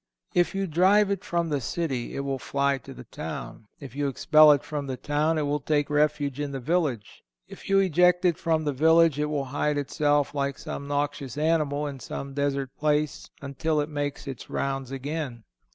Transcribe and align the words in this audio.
If 0.33 0.55
you 0.55 0.65
drive 0.65 1.11
it 1.11 1.23
from 1.23 1.49
the 1.49 1.61
city, 1.61 2.15
it 2.15 2.21
will 2.21 2.39
fly 2.39 2.79
to 2.79 2.91
the 2.91 3.03
town. 3.03 3.67
If 3.79 3.95
you 3.95 4.07
expel 4.07 4.51
it 4.51 4.63
from 4.63 4.87
the 4.87 4.97
town, 4.97 5.37
it 5.37 5.43
will 5.43 5.59
take 5.59 5.91
refuge 5.91 6.39
in 6.39 6.51
the 6.51 6.59
village. 6.59 7.23
If 7.47 7.69
you 7.69 7.77
eject 7.77 8.25
it 8.25 8.39
from 8.39 8.63
the 8.63 8.73
village, 8.73 9.19
it 9.19 9.27
will 9.29 9.45
hide 9.45 9.77
itself 9.77 10.33
like 10.33 10.57
some 10.57 10.87
noxious 10.87 11.37
animal, 11.37 11.85
in 11.85 11.99
some 11.99 12.33
desert 12.33 12.75
place 12.77 13.29
until 13.43 13.79
it 13.79 13.89
makes 13.89 14.25
its 14.25 14.49
rounds 14.49 14.89
again. 14.91 15.43